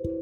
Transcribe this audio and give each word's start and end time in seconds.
नमस्कार 0.00 0.18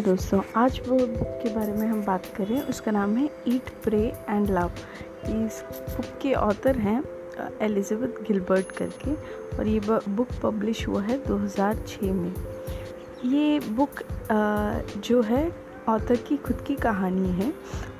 दोस्तों, 0.00 0.40
आज 0.56 0.80
वो 0.88 0.96
बुक 0.96 1.28
के 1.42 1.54
बारे 1.54 1.72
में 1.72 1.86
हम 1.86 2.02
बात 2.04 2.26
करें। 2.26 2.60
उसका 2.60 2.90
नाम 2.90 3.16
है 3.16 3.28
ईट 3.48 3.70
प्रे 3.84 4.02
एंड 4.28 4.50
लव 4.50 4.70
इस 5.26 5.62
बुक 5.96 6.18
के 6.22 6.34
ऑथर 6.34 6.78
हैं 6.78 7.02
एलिज़ाबेथ 7.62 8.22
गिलबर्ट 8.28 8.70
करके, 8.72 9.14
और 9.56 9.66
ये 9.66 9.80
बुक 9.80 10.28
पब्लिश 10.42 10.86
हुआ 10.88 11.02
है 11.02 11.18
2006 11.26 12.12
में। 12.12 12.32
ये 13.26 13.58
बुक 13.60 13.90
जो 14.98 15.22
है 15.22 15.69
ऑथर 15.88 16.16
की 16.28 16.36
खुद 16.36 16.60
की 16.66 16.74
कहानी 16.76 17.28
है। 17.32 17.52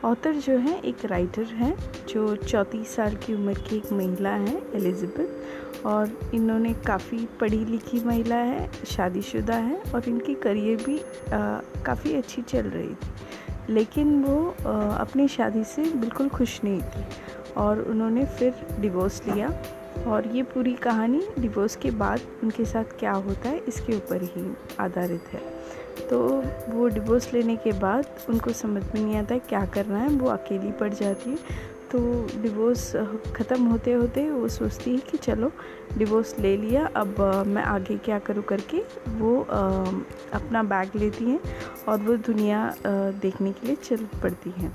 ऑथर 0.04 0.34
जो 0.36 0.56
है 0.58 0.78
एक 0.80 1.04
राइटर 1.04 1.44
हैं 1.54 1.74
जो 2.08 2.34
चौंतीस 2.36 2.94
साल 2.96 3.14
की 3.16 3.34
उम्र 3.34 3.54
की 3.60 3.76
एक 3.76 3.92
महिला 3.92 4.30
है 4.30 4.56
एलिज़ाबेथ 4.74 5.86
और 5.86 6.18
इन्होंने 6.34 6.72
काफ़ी 6.86 7.26
पढ़ी 7.40 7.64
लिखी 7.64 8.00
महिला 8.04 8.36
है 8.36 8.70
शादीशुदा 8.86 9.56
है 9.56 9.82
और 9.94 10.08
इनकी 10.08 10.34
करियर 10.42 10.84
भी 10.84 11.00
काफ़ी 11.84 12.14
अच्छी 12.14 12.42
चल 12.42 12.66
रही 12.66 12.94
थी। 12.94 13.72
लेकिन 13.72 14.22
वो 14.24 14.38
आ, 14.48 14.72
अपनी 14.96 15.28
शादी 15.28 15.64
से 15.64 15.82
बिल्कुल 15.94 16.28
खुश 16.28 16.60
नहीं 16.64 16.80
थी 16.82 17.04
और 17.56 17.80
उन्होंने 17.82 18.24
फिर 18.38 18.66
डिवोर्स 18.80 19.22
लिया। 19.26 19.48
और 20.06 20.26
ये 20.26 20.42
पूरी 20.44 20.72
कहानी 20.82 21.22
डिवोर्स 21.38 21.76
के 21.76 21.90
बाद 21.92 22.20
उनके 22.42 22.64
साथ 22.64 22.98
क्या 22.98 23.12
होता 23.12 23.48
है, 23.48 23.62
इसके 23.68 23.96
ऊपर 23.96 24.22
ही 24.24 24.44
आधारित 24.80 25.32
है। 25.32 25.40
तो 26.10 26.20
वो 26.68 26.86
डिवोर्स 26.88 27.32
लेने 27.34 27.56
के 27.56 27.72
बाद 27.80 28.06
उनको 28.28 28.52
समझ 28.52 28.82
में 28.84 29.00
नहीं 29.00 29.16
आता 29.16 29.38
क्या 29.38 29.64
करना 29.66 29.98
है, 29.98 30.08
वो 30.08 30.28
अकेली 30.28 30.72
पड़ 30.72 30.92
जाती 30.92 31.30
है। 31.30 31.68
तो 31.90 31.98
डिवोर्स 32.42 32.92
ख़त्म 33.36 33.64
होते 33.66 33.92
होते 33.92 34.28
वो 34.30 34.48
सोचती 34.48 34.90
है 34.90 34.98
कि 35.10 35.18
चलो 35.18 35.50
डिवोर्स 35.98 36.38
ले 36.38 36.56
लिया, 36.56 36.84
अब 36.86 37.20
मैं 37.46 37.62
आगे 37.62 37.96
क्या 37.98 38.18
करूँ 38.18 38.42
करके, 38.44 38.82
वो 39.10 39.40
अपना 40.34 40.62
बैग 40.64 40.96
लेती 40.96 41.24
हैं 41.24 41.40
और 41.88 41.98
वो 41.98 42.16
दुनिया 42.26 42.74
देखने 42.86 43.52
के 43.52 43.66
लिए 43.66 43.76
चल 43.76 44.06
पड़ती 44.22 44.50
हैं। 44.58 44.72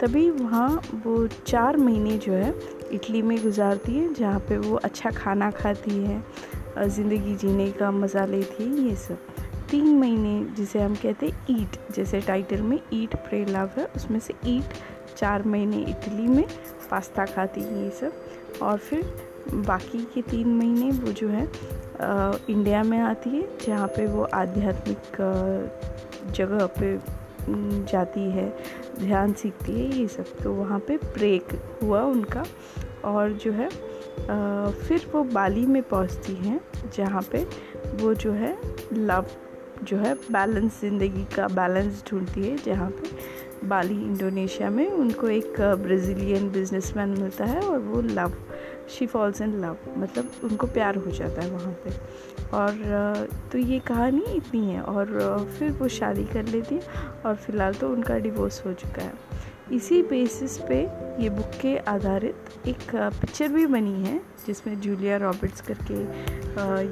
तभी 0.00 0.28
वहाँ 0.30 0.68
वो 1.04 1.26
चार 1.26 1.76
महीने 1.76 2.16
जो 2.18 2.32
है 2.32 2.54
इटली 2.92 3.22
में 3.22 3.36
गुजारती 3.42 3.94
है 3.94 4.12
जहाँ 4.14 4.38
पे 4.48 4.56
वो 4.58 4.76
अच्छा 4.84 5.10
खाना 5.10 5.50
खाती 5.50 5.96
है 5.98 6.22
ज़िंदगी 6.88 7.34
जीने 7.36 7.70
का 7.72 7.90
मज़ा 7.90 8.24
लेती 8.26 8.64
है 8.64 8.88
ये 8.88 8.94
सब। 8.96 9.18
तीन 9.70 9.86
महीने 9.98 10.54
जिसे 10.56 10.80
हम 10.80 10.94
कहते 10.94 11.26
हैं 11.26 11.46
ईट 11.50 11.78
जैसे 11.96 12.20
टाइटल 12.20 12.62
में 12.62 12.78
ईट 12.92 13.14
प्रे 13.28 13.44
लव 13.44 13.70
है 13.76 13.86
उसमें 13.96 14.18
से 14.20 14.34
ईट 14.46 14.74
चार 15.16 15.42
महीने 15.42 15.78
इटली 15.90 16.28
में 16.28 16.44
पास्ता 16.90 17.24
खाती 17.26 17.60
है 17.60 17.82
ये 17.84 17.90
सब। 18.00 18.60
और 18.62 18.78
फिर 18.78 19.02
बाकी 19.66 20.04
के 20.14 20.22
तीन 20.22 20.54
महीने 20.54 20.90
वो 20.98 21.12
जो 21.12 21.28
है 21.28 21.46
आ, 22.00 22.32
इंडिया 22.48 22.82
में 22.82 22.98
आती 23.00 23.30
है 23.30 23.48
जहाँ 23.66 23.88
पे 23.88 24.06
वो 24.06 24.22
आध्यात्मिक 24.34 25.16
जगह 26.36 26.66
पे 26.78 26.96
जाती 27.48 28.20
है 28.20 28.48
ध्यान 28.98 29.32
सीखती 29.32 29.72
है 29.72 29.98
ये 29.98 30.08
सब। 30.08 30.24
तो 30.42 30.52
वहाँ 30.52 30.78
पे 30.78 30.96
ब्रेक 30.96 31.48
हुआ 31.82 32.02
उनका 32.02 32.44
और 33.04 33.32
जो 33.32 33.52
है 33.52 33.66
आ, 33.66 34.70
फिर 34.70 35.06
वो 35.12 35.22
बाली 35.24 35.66
में 35.66 35.82
पहुँचती 35.82 36.34
हैं 36.34 36.60
जहाँ 36.96 37.22
पे 37.32 37.46
वो 38.02 38.14
जो 38.14 38.32
है 38.32 38.56
लव 38.92 39.26
जो 39.82 39.96
है 39.96 40.14
बैलेंस 40.14 40.80
ज़िंदगी 40.80 41.24
का 41.36 41.48
बैलेंस 41.48 42.04
ढूंढती 42.10 42.42
है 42.42 42.56
जहाँ 42.56 42.90
पे 42.90 43.36
बाली 43.66 43.94
इंडोनेशिया 43.94 44.70
में 44.70 44.90
उनको 44.90 45.28
एक 45.28 45.60
ब्राज़ीलियन 45.60 46.50
बिजनेसमैन 46.50 47.08
मिलता 47.08 47.44
है 47.44 47.60
और 47.60 47.78
वो 47.78 48.00
love 48.00 48.32
she 48.88 49.06
falls 49.06 49.40
in 49.40 49.54
love 49.60 49.76
मतलब 49.98 50.30
उनको 50.44 50.66
प्यार 50.66 50.96
हो 50.96 51.10
जाता 51.10 51.42
है 51.42 51.50
वहाँ 51.50 51.72
पे। 51.84 51.90
और 52.56 53.28
तो 53.52 53.58
ये 53.58 53.78
कहानी 53.86 54.24
इतनी 54.34 54.66
है 54.66 54.80
और 54.82 55.48
फिर 55.58 55.72
वो 55.72 55.88
शादी 55.90 56.24
कर 56.24 56.44
लेती 56.44 56.74
है 56.74 56.82
और 57.26 57.34
फ़िलहाल 57.36 57.74
तो 57.74 57.88
उनका 57.88 58.18
डिवोर्स 58.18 58.64
हो 58.66 58.72
चुका 58.74 59.02
है। 59.02 59.12
इसी 59.72 60.02
बेसिस 60.02 60.56
पे 60.58 60.76
ये 61.22 61.28
बुक 61.30 61.58
के 61.60 61.76
आधारित 61.88 62.66
एक 62.68 62.94
पिक्चर 62.94 63.48
भी 63.48 63.66
बनी 63.66 64.02
है 64.02 64.20
जिसमें 64.46 64.78
जूलिया 64.80 65.16
रॉबर्ट्स 65.16 65.60
करके 65.60 65.94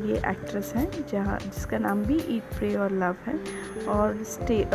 ये 0.09 0.17
एक्ट्रेस 0.31 0.73
हैं, 0.77 0.91
जहाँ, 1.09 1.39
जिसका 1.39 1.79
नाम 1.79 2.03
भी 2.05 2.17
ईट 2.29 2.57
प्रे 2.57 2.75
और 2.77 2.93
लव 2.95 3.17
है। 3.27 3.39
और 3.87 4.23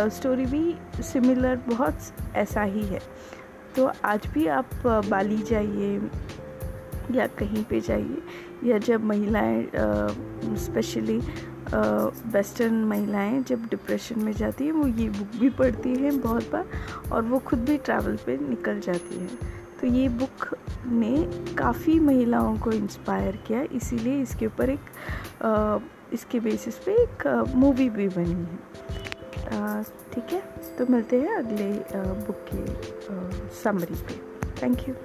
स्टोरी 0.09 0.45
भी 0.45 1.03
सिमिलर 1.03 1.59
बहुत 1.67 1.99
ऐसा 2.35 2.61
ही 2.63 2.83
है। 2.83 2.99
तो 3.75 3.91
आज 4.05 4.27
भी 4.33 4.47
आप 4.49 4.69
बाली 4.85 5.37
जाइए 5.43 5.97
या 7.11 7.27
कहीं 7.27 7.63
पे 7.63 7.79
जाइए 7.81 8.69
या 8.69 8.77
जब 8.77 9.03
महिलाएँ 9.03 9.67
स्पेशली 10.57 11.19
वेस्टर्न 12.33 12.83
महिलाएँ 12.85 13.41
जब 13.43 13.65
डिप्रेशन 13.65 14.19
में 14.19 14.31
जाती 14.33 14.65
हैं 14.65 14.71
वो 14.71 14.87
ये 14.87 15.09
बुक 15.09 15.39
भी 15.41 15.49
पढ़ती 15.49 15.95
हैं 15.95 16.19
बहुत 16.21 16.51
बार 16.51 16.65
और 17.11 17.21
वो 17.21 17.39
खुद 17.39 17.59
भी 17.59 17.77
ट्रैवल 17.77 18.15
पे 18.25 18.37
निकल 18.37 18.79
जाती 18.79 19.19
हैं। 19.19 19.37
तो 19.81 19.87
ये 19.87 20.07
बुक 20.09 20.47
ने 20.87 21.15
काफ़ी 21.55 21.99
महिलाओं 21.99 22.57
को 22.57 22.71
इंस्पायर 22.71 23.35
किया 23.47 23.61
इसीलिए 23.71 24.21
इसके 24.21 24.45
ऊपर 24.45 24.69
एक 24.69 25.43
आ, 25.43 25.79
इसके 26.13 26.39
बेसिस 26.39 26.75
पे 26.75 26.91
एक 27.03 27.27
मूवी 27.55 27.89
भी 27.89 28.07
बनी 28.09 28.31
है। 28.31 29.83
ठीक 30.13 30.33
है? 30.33 30.41
तो 30.77 30.85
मिलते 30.89 31.19
हैं 31.19 31.35
अगले 31.35 31.71
आ, 31.73 32.03
बुक 32.25 32.45
के 32.53 33.53
समरी 33.63 33.95
पे। 33.95 34.21
Thank 34.61 34.87
you 34.89 34.95